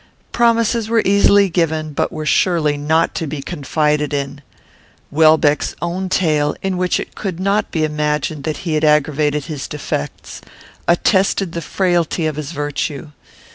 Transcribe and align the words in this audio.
Promises 0.31 0.89
were 0.89 1.03
easily 1.05 1.47
given, 1.47 1.93
but 1.93 2.11
were 2.11 2.25
surely 2.25 2.75
not 2.75 3.13
to 3.13 3.27
be 3.27 3.39
confided 3.39 4.15
in. 4.15 4.41
Welbeck's 5.11 5.75
own 5.79 6.09
tale, 6.09 6.55
in 6.63 6.75
which 6.75 6.99
it 6.99 7.13
could 7.13 7.39
not 7.39 7.69
be 7.69 7.83
imagined 7.83 8.43
that 8.45 8.65
he 8.65 8.73
had 8.73 8.83
aggravated 8.83 9.45
his 9.45 9.67
defects, 9.67 10.41
attested 10.87 11.51
the 11.51 11.61
frailty 11.61 12.25
of 12.25 12.35
his 12.35 12.51
virtue. 12.51 13.11